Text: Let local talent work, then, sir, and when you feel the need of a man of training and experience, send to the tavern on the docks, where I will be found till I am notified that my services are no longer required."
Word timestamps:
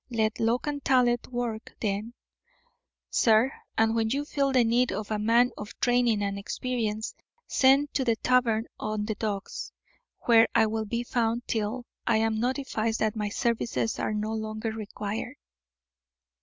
Let 0.09 0.39
local 0.39 0.79
talent 0.79 1.27
work, 1.27 1.75
then, 1.79 2.15
sir, 3.11 3.53
and 3.77 3.93
when 3.93 4.09
you 4.09 4.25
feel 4.25 4.51
the 4.51 4.63
need 4.63 4.91
of 4.91 5.11
a 5.11 5.19
man 5.19 5.51
of 5.59 5.79
training 5.79 6.23
and 6.23 6.39
experience, 6.39 7.13
send 7.45 7.93
to 7.93 8.03
the 8.03 8.15
tavern 8.15 8.65
on 8.79 9.05
the 9.05 9.13
docks, 9.13 9.71
where 10.21 10.47
I 10.55 10.65
will 10.65 10.85
be 10.85 11.03
found 11.03 11.47
till 11.47 11.85
I 12.07 12.17
am 12.17 12.39
notified 12.39 12.95
that 12.95 13.15
my 13.15 13.29
services 13.29 13.99
are 13.99 14.11
no 14.15 14.33
longer 14.33 14.71
required." 14.71 15.35